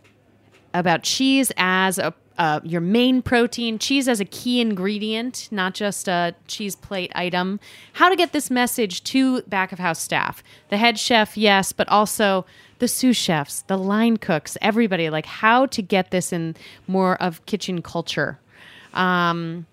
[0.73, 6.07] about cheese as a uh, your main protein, cheese as a key ingredient, not just
[6.07, 7.59] a cheese plate item.
[7.93, 11.87] How to get this message to back of house staff, the head chef, yes, but
[11.89, 12.45] also
[12.79, 15.09] the sous chefs, the line cooks, everybody.
[15.09, 18.39] Like how to get this in more of kitchen culture.
[18.93, 19.65] Um,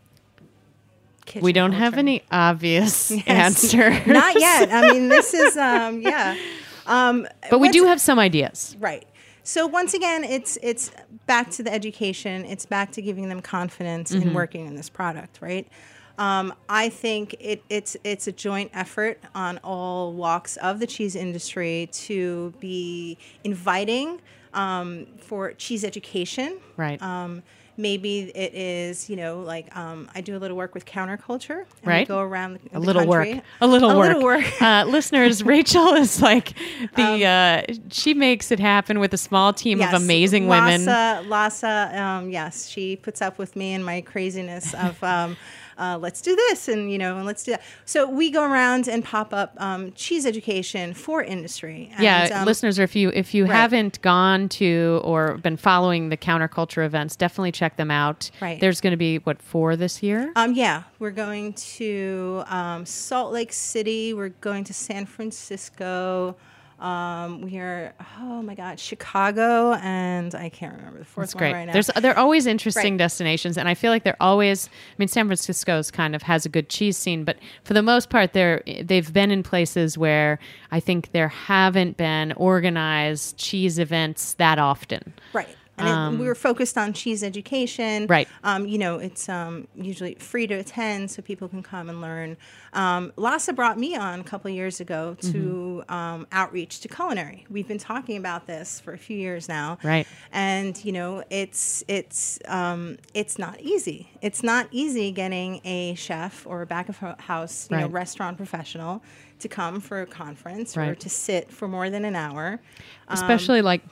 [1.41, 4.73] we don't have any obvious answer, Not yet.
[4.73, 6.37] I mean, this is um, yeah.
[6.87, 8.77] Um, but we do have some ideas.
[8.79, 9.07] Right.
[9.47, 10.91] So once again, it's it's
[11.27, 12.45] back to the education.
[12.47, 15.69] It's back to giving them confidence in working in this product, right?
[16.17, 21.15] Um, I think it, it's it's a joint effort on all walks of the cheese
[21.15, 24.21] industry to be inviting
[24.55, 27.03] um, for cheese education, Right.
[27.03, 27.43] um,
[27.77, 31.61] maybe it is you know like um, I do a little work with counterculture.
[31.61, 32.09] And Right.
[32.09, 33.29] go around the, a the little work
[33.61, 34.63] a little A work, little work.
[34.63, 36.55] Um, uh, listeners rachel is like
[36.97, 41.91] the uh, she makes it happen with a small team of amazing women Lassa, Lassa,
[42.03, 45.37] um, yes, she puts up with me and my craziness of um,
[45.79, 47.63] uh, let's do this and you know and let's do that.
[47.85, 51.91] So we go around and pop up um, cheese education for industry.
[51.93, 53.53] And, yeah um, listeners if you if you right.
[53.53, 58.61] haven't gone to or been following the counterculture events definitely check them out Right.
[58.61, 63.33] there's going to be what four this year Um, yeah, we're going to um, Salt
[63.33, 64.15] Lake City.
[64.15, 66.37] We're going to San Francisco.
[66.85, 71.41] Um, we are oh my god, Chicago, and I can't remember the fourth That's one
[71.45, 71.53] great.
[71.55, 71.73] right now.
[71.73, 72.99] There's they're always interesting Right.
[72.99, 74.69] destinations, and I feel like they're always.
[74.69, 78.11] I mean, San Francisco's kind of has a good cheese scene, but for the most
[78.11, 80.39] part, they're they've been in places where
[80.73, 85.15] I think there haven't been organized cheese events that often.
[85.33, 85.49] Right.
[85.77, 88.05] And it, we were focused on cheese education.
[88.05, 88.29] Um, Right.
[88.45, 92.37] Um, you know, it's um, usually free to attend so people can come and learn.
[92.73, 95.93] Um, Lassa brought me on a couple years ago to Mm-hmm.
[95.93, 97.45] um, outreach to culinary.
[97.51, 99.79] We've been talking about this for a few years now.
[99.83, 100.07] Right.
[100.33, 104.11] And, you know, it's, it's, um, it's not easy.
[104.23, 109.03] It's not easy getting a chef or a back of house, you know, restaurant professional
[109.41, 112.61] to come for a conference or to sit for more than an hour.
[113.09, 113.83] especially like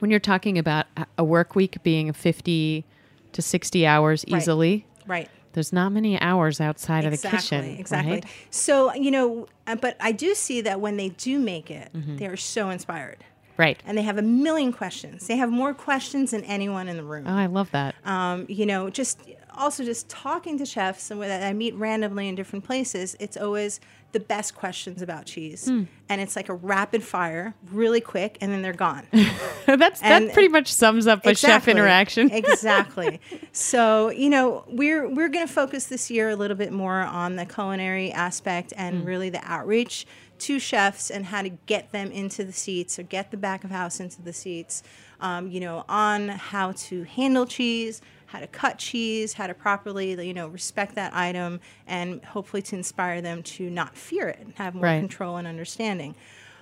[0.00, 0.86] when you're talking about
[1.18, 2.84] a- work week being 50
[3.32, 5.28] to 60 hours easily Right.
[5.52, 8.12] there's not many hours outside of the kitchen Exactly.
[8.14, 8.24] right?
[8.50, 12.16] So you know, uh, but I do see that when they do make it, Mm-hmm.
[12.16, 13.18] they are so inspired,
[13.56, 15.26] right and they have a million questions.
[15.26, 17.24] They have more questions than anyone in the room.
[17.26, 19.20] oh i love that Um, you know, just
[19.56, 23.16] also just talking to chefs and that I meet randomly in different places.
[23.20, 23.80] It's always
[24.12, 25.84] the best questions about cheese, Hmm.
[26.08, 29.06] and it's like a rapid fire, really quick, and then they're gone.
[29.66, 33.20] that's And- that pretty much sums up a chef interaction exactly.
[33.52, 37.36] So you know, we're we're going to focus this year a little bit more on
[37.36, 40.06] the culinary aspect and really the outreach
[40.40, 43.70] to chefs and how to get them into the seats or get the back of
[43.70, 44.82] house into the seats.
[45.20, 50.10] Um, you know, on how to handle cheese, how to cut cheese, how to properly
[50.26, 54.54] you know respect that item, and hopefully to inspire them to not fear it and
[54.54, 55.00] have more Right.
[55.00, 56.14] control and understanding.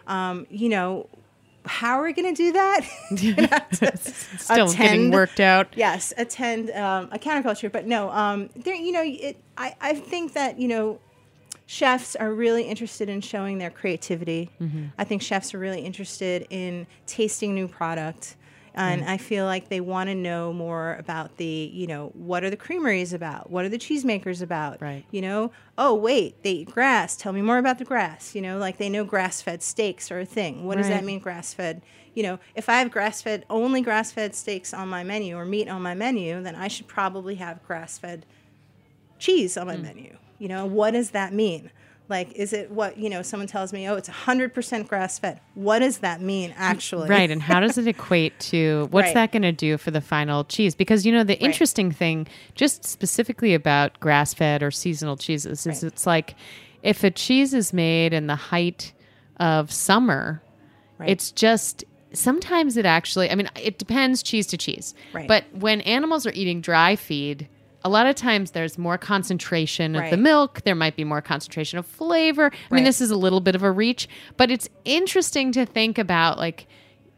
[0.07, 1.09] Um, you know.
[1.65, 2.87] How are we going to do that?
[3.11, 8.11] You're gonna have to still getting worked out yes attend um, a counterculture but no
[8.11, 10.99] um, there you know it, I, I think that you know
[11.67, 14.49] chefs are really interested in showing their creativity
[14.97, 18.37] i think chefs are really interested in tasting new product
[18.79, 22.51] and I feel like they want to know more about the, you know, what are
[22.51, 23.51] the creameries about?
[23.51, 24.81] What are the cheesemakers about?
[24.81, 25.05] Right.
[25.11, 27.17] You know, oh wait, they eat grass.
[27.17, 28.35] Tell me more about the grass.
[28.35, 30.65] You know, like they know grass-fed steaks are a thing.
[30.65, 31.83] What does that mean, grass-fed?
[32.15, 35.83] You know, if I have grass-fed only grass-fed steaks on my menu or meat on
[35.83, 38.27] my menu, then I should probably have grass-fed
[39.19, 39.83] cheese on my Hmm.
[39.83, 40.17] menu.
[40.39, 41.71] You know, what does that mean?
[42.09, 45.41] Like, is it what, you know, someone tells me, oh, it's 100% grass fed.
[45.55, 47.09] What does that mean, actually?
[47.09, 47.31] Right.
[47.31, 49.15] And how does it equate to what's Right.
[49.15, 50.75] that going to do for the final cheese?
[50.75, 55.83] Because, you know, the interesting thing, just specifically about grass fed or seasonal cheeses, is
[55.83, 55.93] Right.
[55.93, 56.35] it's like
[56.83, 58.93] if a cheese is made in the height
[59.39, 60.43] of summer,
[60.97, 61.11] Right.
[61.11, 64.95] it's just sometimes it actually, I mean, it depends cheese to cheese.
[65.13, 65.29] Right.
[65.29, 67.49] But when animals are eating dry feed,
[67.85, 70.63] a lot of times there's more concentration of the milk.
[70.65, 72.51] There might be more concentration of flavor.
[72.71, 75.99] I mean, this is a little bit of a reach, but it's interesting to think
[75.99, 76.67] about like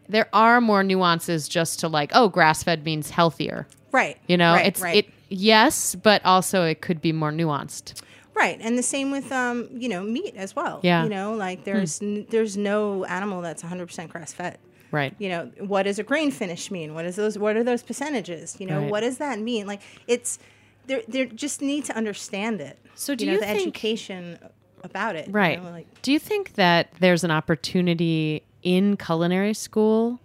[0.09, 3.66] there are more nuances just to like, oh, grass fed means healthier.
[3.92, 4.18] Right.
[4.27, 4.96] You know, right, it's right.
[4.96, 8.03] it yes, but also it could be more nuanced.
[8.35, 10.81] Right, and the same with um, you know, meat as well.
[10.83, 11.01] Yeah.
[11.01, 11.05] Hmm.
[11.05, 14.59] You know, like there's n- there's no animal that's 100% grass fed.
[14.92, 15.14] Right.
[15.18, 16.94] You know, what does a grain finish mean?
[16.94, 17.38] What is those?
[17.38, 18.57] What are those percentages?
[18.59, 18.90] You know, Right.
[18.90, 19.66] what does that mean?
[19.66, 20.38] Like it's
[20.87, 22.79] they they just need to understand it.
[22.94, 24.38] So do know, you the think- education
[24.83, 25.26] about it?
[25.29, 25.62] you Right.
[25.62, 30.20] know, like Do you think that there's an opportunity in culinary school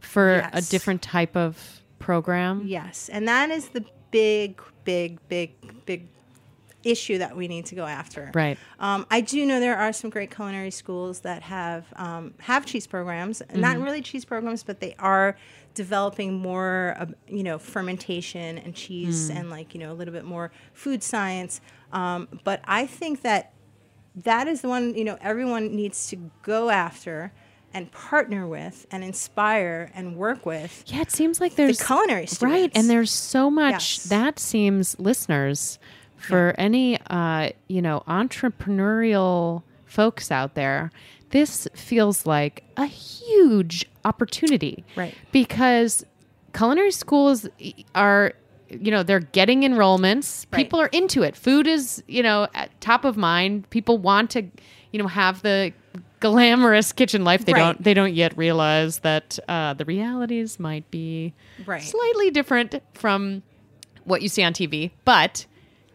[0.00, 2.62] for a different type of program?
[2.66, 5.52] Yes, and that is the big, big, big,
[5.86, 6.08] big
[6.82, 8.30] issue that we need to go after.
[8.34, 8.58] Right.
[8.78, 12.86] Um, I do know there are some great culinary schools that have um, have cheese
[12.86, 15.36] programs, not really cheese programs, but they are
[15.74, 20.24] developing more, uh, you know, fermentation and cheese and like you know a little bit
[20.24, 21.60] more food science.
[21.92, 23.52] Um, but I think that
[24.16, 27.32] that is the one you know everyone needs to go after
[27.72, 32.70] and partner with and inspire and work with Yeah, it seems like there's culinary right,
[32.74, 34.04] and there's so much Yes.
[34.08, 35.78] that seems listeners
[36.20, 40.90] for any uh, you know entrepreneurial folks out there.
[41.30, 45.14] This feels like a huge opportunity, Right.
[45.32, 46.04] Because
[46.52, 47.48] culinary schools
[47.94, 48.32] are
[48.68, 50.46] you know, they're getting enrollments.
[50.52, 50.58] Right.
[50.64, 51.34] People are into it.
[51.34, 53.68] Food is, you know, at top of mind.
[53.70, 54.42] People want to,
[54.92, 55.72] you know, have the
[56.20, 57.44] glamorous kitchen life.
[57.44, 57.58] They Right.
[57.58, 57.82] don't.
[57.82, 61.32] They don't yet realize that uh, the realities might be
[61.66, 61.82] Right.
[61.82, 63.42] slightly different from
[64.04, 64.92] what you see on TV.
[65.04, 65.46] But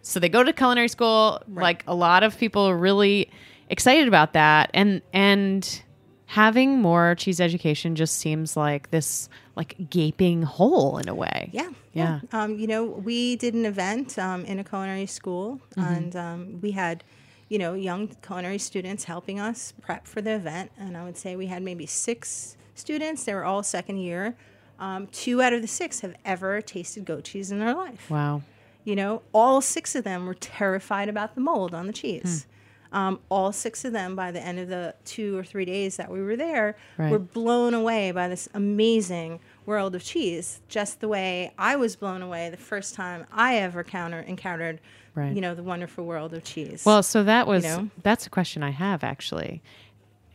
[0.07, 1.41] so they go to culinary school.
[1.51, 3.29] Like a lot of people are really
[3.69, 5.81] excited about that, and and
[6.27, 11.49] having more cheese education just seems like this like gaping hole in a way.
[11.53, 12.19] Yeah, Yeah.
[12.33, 15.93] Um, you know, we did an event um, in a culinary school, Mm-hmm.
[15.93, 17.03] and um, we had,
[17.47, 20.71] you know, young culinary students helping us prep for the event.
[20.77, 23.23] And I would say we had maybe six students.
[23.23, 24.35] They were all second year.
[24.77, 28.09] Um, two out of the six have ever tasted goat cheese in their life.
[28.09, 28.41] Wow.
[28.85, 32.45] You know, all six of them were terrified about the mold on the cheese.
[32.45, 32.51] Hmm.
[32.97, 36.09] Um, all six of them, by the end of the two or three days that
[36.09, 37.11] we were there, Right.
[37.11, 40.61] were blown away by this amazing world of cheese.
[40.69, 44.79] Just the way I was blown away the first time I ever counter, encountered,
[45.13, 45.33] Right.
[45.35, 46.83] you know, the wonderful world of cheese.
[46.85, 47.89] Well, so that was know?
[48.01, 49.61] that's a question I have actually.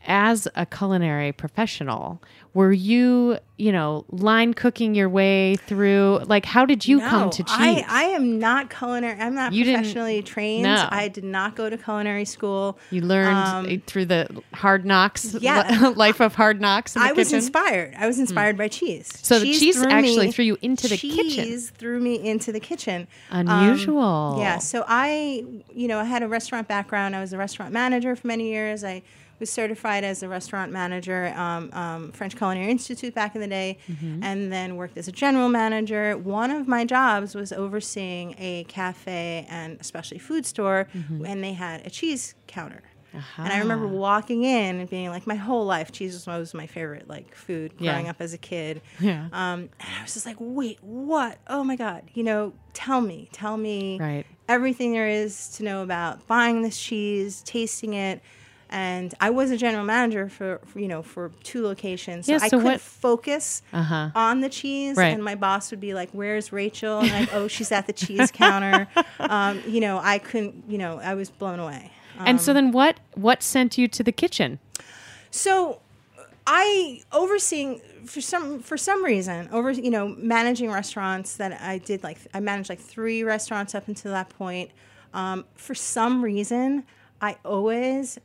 [0.06, 2.22] As a culinary professional,
[2.54, 6.20] were you, you know, line cooking your way through?
[6.24, 7.54] Like, how did you come to cheese?
[7.56, 9.20] I, I am not culinary.
[9.20, 10.62] I'm not You professionally trained.
[10.62, 10.88] No.
[10.90, 12.78] I did not go to culinary school.
[12.90, 13.36] you learned
[13.68, 15.88] Um, through the hard knocks, yeah.
[15.96, 16.96] life of hard knocks.
[16.96, 17.94] In the I was inspired.
[17.98, 19.12] I was inspired by cheese.
[19.22, 21.44] So the cheese threw actually threw you into the kitchen.
[21.44, 23.06] Cheese threw me into the kitchen.
[23.30, 24.36] Um, Unusual.
[24.40, 24.58] yeah.
[24.58, 27.14] So I, you know, I had a restaurant background.
[27.14, 28.82] I was a restaurant manager for many years.
[28.82, 29.02] I
[29.40, 33.78] was certified as a restaurant manager, um, um, French Culinary Institute back in the day,
[33.90, 34.22] Mm-hmm.
[34.22, 36.16] and then worked as a general manager.
[36.16, 41.24] One of my jobs was overseeing a cafe and especially food store, Mm-hmm.
[41.26, 42.82] and they had a cheese counter.
[43.38, 47.08] And I remember walking in and being like, my whole life, cheese was, my favorite
[47.08, 47.90] like food Yeah.
[47.92, 48.82] growing up as a kid.
[49.00, 49.24] Yeah.
[49.32, 51.38] Um, and I was just like, wait, what?
[51.48, 52.02] Oh my God.
[52.14, 54.26] You know, tell me, tell me Right.
[54.48, 58.22] everything there is to know about buying this cheese, tasting it.
[58.72, 62.26] And I was a general manager for, for you know, for two locations.
[62.26, 64.10] So Yeah, I so couldn't what- focus Uh-huh.
[64.14, 64.96] on the cheese.
[64.96, 65.08] Right.
[65.12, 67.00] And my boss would be like, where's Rachel?
[67.00, 68.86] And like, oh, she's at the cheese counter.
[69.18, 71.90] Um, you know, I couldn't, you know, I was blown away.
[72.18, 74.58] and so then what what sent you to the kitchen?
[75.30, 75.80] So
[76.46, 82.02] I overseeing for some for some reason over you know managing restaurants that I did
[82.02, 84.70] like I managed like three restaurants up until that point.
[85.14, 86.84] Um, for some reason,
[87.20, 88.18] I always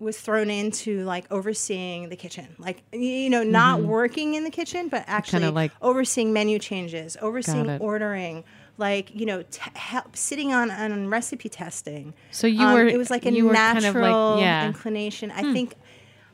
[0.00, 4.88] was thrown into like overseeing the kitchen, like you know, not working in the kitchen,
[4.88, 5.54] but actually Mm-hmm.
[5.54, 8.42] like- overseeing menu changes, overseeing ordering,
[8.78, 12.14] like you know, t- help, sitting on on recipe testing.
[12.30, 14.62] So you Um, were- it was like a were kind natural of like- yeah.
[14.62, 14.68] Hmm.
[14.68, 15.30] inclination.
[15.30, 15.74] I think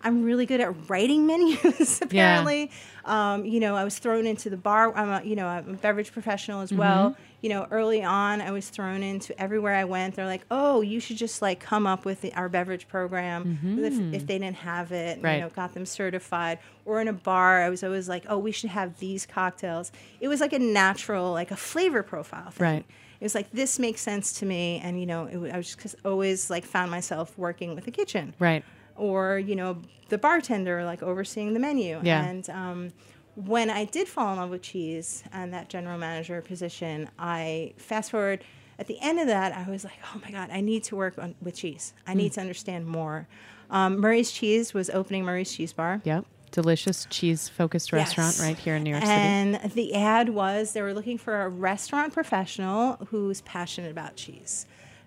[0.04, 2.00] I'm really good at writing menus.
[2.02, 2.70] Apparently,
[3.06, 4.94] um, you know, I was thrown into the bar.
[4.96, 7.10] I'm a, you know, I'm a beverage professional as well.
[7.10, 7.22] Mm-hmm.
[7.42, 10.16] You know, early on, I was thrown into everywhere I went.
[10.16, 14.14] They're like, "Oh, you should just like come up with the, our beverage program." If,
[14.14, 15.24] if they didn't have it, Mm-hmm.
[15.24, 15.34] Right.
[15.36, 16.58] you know, got them certified.
[16.84, 20.28] Or in a bar, I was always like, "Oh, we should have these cocktails." It
[20.28, 22.64] was like a natural, like a flavor profile thing.
[22.66, 22.84] Right.
[23.20, 25.78] It was like this makes sense to me, and you know, it, I was just
[25.78, 28.64] 'cause always like found myself working with the kitchen Right.
[28.96, 29.78] Or you know
[30.08, 32.24] the bartender like overseeing the menu Yeah.
[32.24, 32.92] and um,
[33.34, 38.10] when i did fall in love with cheese and that general manager position i fast
[38.10, 38.44] forward
[38.78, 41.18] at the end of that i was like oh my god i need to work
[41.18, 42.18] on, with cheese i Hmm.
[42.18, 43.26] need to understand more
[43.70, 46.24] um, murray's cheese was opening murray's cheese bar Yep.
[46.52, 48.40] Delicious cheese focused restaurant Yes.
[48.40, 49.12] right here in New York City.
[49.12, 54.64] and the ad was they were looking for a restaurant professional who's passionate about cheese.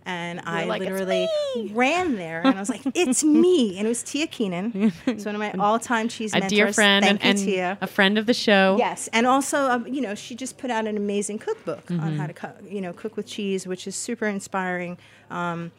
[0.09, 1.27] And I like, literally
[1.71, 3.77] ran there and I was like, it's me.
[3.77, 4.91] And it was Tia Keenan.
[5.05, 6.49] It's one of my all time cheese A mentors.
[6.49, 7.77] dear friend Thank and, you, and Tia.
[7.81, 8.75] a friend of the show.
[8.79, 12.03] Yes, and also, um, you know, she just put out an amazing cookbook Mm-hmm.
[12.03, 14.97] on how to, cook, you know, cook with cheese, which is super inspiring
[15.29, 15.71] um,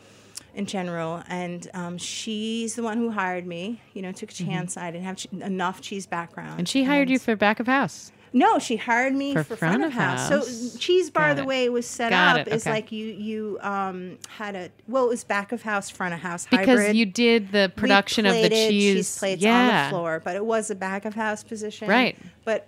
[0.55, 1.23] in general.
[1.29, 3.81] And um, she's the one who hired me.
[3.95, 4.77] You know, took a chance.
[4.77, 6.59] I didn't have che- enough cheese background, Mm-hmm.
[6.61, 8.13] And she hired you for back of house.
[8.33, 10.29] No, she hired me For for, front, of house.
[10.29, 10.47] house.
[10.47, 11.47] So cheese bar, Got the it.
[11.47, 12.71] way it was set Got up, it, is okay.
[12.75, 16.45] like you you um, had a well, it was back of house, front of house
[16.47, 16.67] hybrid.
[16.79, 19.19] Because you did the production of the plated cheese.
[19.19, 19.59] plates yeah.
[19.61, 22.17] on the floor, but it was a back of house position, Right.
[22.45, 22.67] But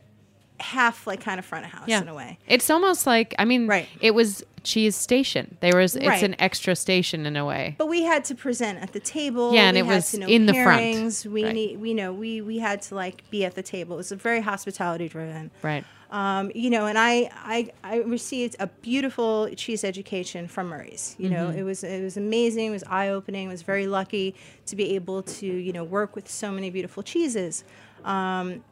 [0.62, 2.00] half like kind of front of house Yeah.
[2.00, 2.38] in a way.
[2.46, 3.88] It's almost like I mean, Right.
[4.00, 5.56] it was cheese station.
[5.60, 7.74] There was it's an extra station in a way.
[7.78, 9.52] But we had to present at the table.
[9.54, 11.26] Yeah, and we it was in the front.
[11.30, 11.54] We Right.
[11.54, 13.96] need, we know, we we had to like be at the table.
[13.96, 15.50] It was a very hospitality driven.
[15.62, 15.84] Right.
[16.12, 21.16] Um, you know, and I, I I received a beautiful cheese education from Murray's.
[21.18, 22.66] You know, it was it was amazing.
[22.66, 23.48] It was eye opening.
[23.48, 24.34] I was very lucky
[24.66, 27.64] to be able to you know work with so many beautiful cheeses.
[28.04, 28.62] Um,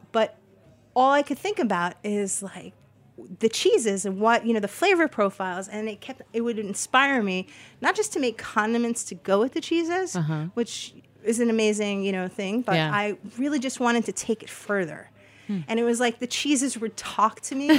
[0.95, 2.73] all I could think about is like,
[3.39, 7.21] the cheeses and what you know the flavor profiles and it kept it would inspire
[7.21, 7.45] me
[7.79, 10.45] not just to make condiments to go with the cheeses uh-huh.
[10.55, 12.89] which is an amazing you know thing but Yeah.
[12.91, 15.10] i really just wanted to take it further.
[15.67, 17.69] And it was like the cheeses would talk to me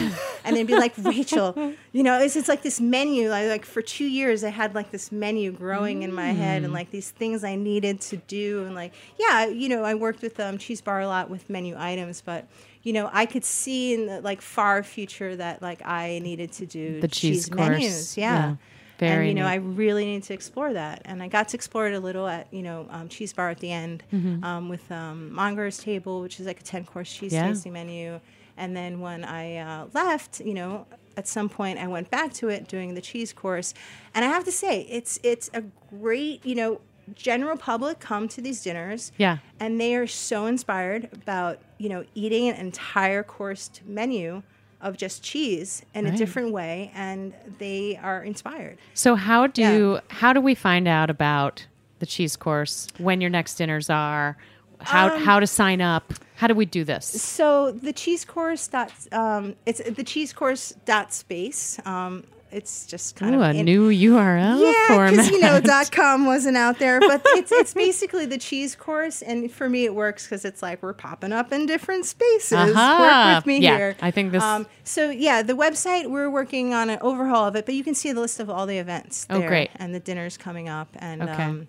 [0.45, 1.55] and they'd be like rachel
[1.93, 4.91] you know it's, it's like this menu like, like for two years i had like
[4.91, 6.65] this menu growing in my head Hmm.
[6.67, 10.23] and like these things i needed to do and like yeah you know i worked
[10.23, 12.47] with um, cheese bar a lot with menu items but
[12.83, 16.67] you know i could see in the like far future that like i needed to
[16.67, 17.69] do The cheese course.
[17.69, 18.57] menus yeah, Yeah.
[19.03, 19.53] Very and you know neat.
[19.53, 22.47] i really need to explore that and i got to explore it a little at
[22.53, 24.03] you know um, cheese bar at the end
[24.43, 27.49] um, with um, monger's table which is like a 10 course cheese Yeah.
[27.49, 28.21] tasting menu
[28.57, 30.87] and then when i uh, left you know
[31.17, 33.75] at some point i went back to it doing the cheese course
[34.15, 36.81] and i have to say it's it's a great you know
[37.15, 39.39] general public come to these dinners Yeah.
[39.59, 44.43] and they are so inspired about you know eating an entire coursed menu
[44.83, 46.15] of just cheese in Right.
[46.15, 51.09] a different way and they are inspired So how do how do we find out
[51.09, 51.67] about
[52.01, 52.89] the cheese course?
[52.99, 54.37] When your next dinners are?
[54.81, 56.13] How Um, how to sign up?
[56.35, 57.07] How do we do this?
[57.07, 63.17] so the cheese course dot um, it's the cheese course dot space um, it's just
[63.17, 66.79] kind Ooh, of a in- new URL yeah, because you know dot com wasn't out
[66.79, 70.63] there, but it's it's basically the cheese course, and for me it works because it's
[70.63, 72.53] like we're popping up in different spaces.
[72.53, 73.33] Aha.
[73.35, 73.97] Work with me Yeah, here.
[74.03, 77.67] I think this- Um, so yeah, the website we're working on an overhaul of it,
[77.67, 79.27] but you can see the list of all the events.
[79.31, 79.71] Oh, there great.
[79.77, 81.43] And the dinners coming up, and Okay.
[81.43, 81.69] um,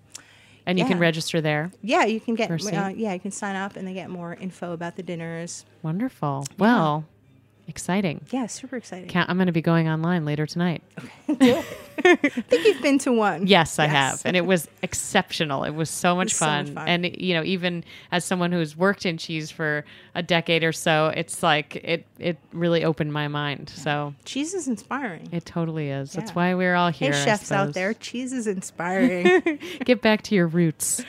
[0.66, 1.70] and you can register there.
[1.82, 4.72] yeah, you can get uh, yeah you can sign up and they get more info
[4.72, 5.64] about the dinners.
[5.82, 6.46] Wonderful.
[6.58, 7.04] Well,
[7.68, 8.20] exciting.
[8.30, 9.10] Yeah, super exciting.
[9.14, 10.82] I'm going to be going online later tonight.
[11.30, 11.64] Okay.
[12.04, 13.46] I think you've been to one.
[13.46, 15.64] Yes, I have, and it was exceptional.
[15.64, 16.64] It was so much, was so fun.
[16.66, 16.88] much fun.
[16.88, 19.84] and you know, even as someone who's worked in cheese for
[20.14, 23.70] a decade or so, it's like it it really opened my mind.
[23.70, 25.28] So Cheese is inspiring.
[25.32, 26.12] it totally is.
[26.12, 27.12] That's why we're all here.
[27.12, 29.58] I chefs out there, cheese is inspiring.
[29.84, 31.02] Get back to your roots.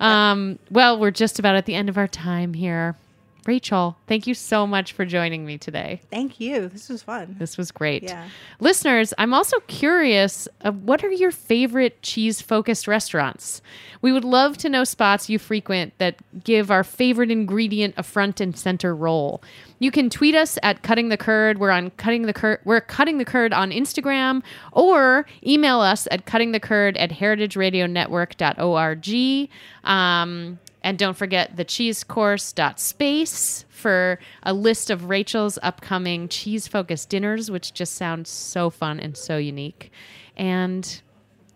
[0.00, 2.96] Um, well, we're just about at the end of our time here.
[3.44, 6.00] Rachel, thank you so much for joining me today.
[6.10, 6.68] Thank you.
[6.68, 7.34] This was fun.
[7.38, 8.04] This was great.
[8.04, 8.28] Yeah.
[8.60, 13.60] Listeners, I'm also curious of what are your favorite cheese focused restaurants?
[14.00, 18.40] We would love to know spots you frequent that give our favorite ingredient a front
[18.40, 19.42] and center role.
[19.80, 21.58] You can tweet us at cutting the curd.
[21.58, 22.60] We're on cutting the curd.
[22.64, 29.48] We're cutting the curd on Instagram or email us at cutting the curd at heritageradionetwork.org.
[29.84, 37.50] Um, and don't forget the cheesecourse.space for a list of Rachel's upcoming cheese focused dinners,
[37.50, 39.90] which just sounds so fun and so unique.
[40.36, 41.00] And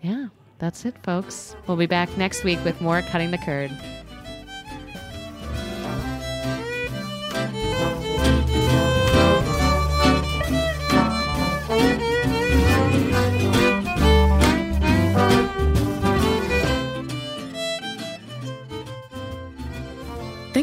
[0.02, 1.56] yeah, that's it, folks.
[1.66, 3.70] We'll be back next week with more Cutting the Curd.